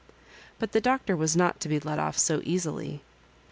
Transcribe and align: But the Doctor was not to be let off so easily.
But 0.57 0.71
the 0.71 0.81
Doctor 0.81 1.15
was 1.15 1.35
not 1.37 1.59
to 1.59 1.69
be 1.69 1.79
let 1.79 1.99
off 1.99 2.17
so 2.17 2.41
easily. 2.43 3.03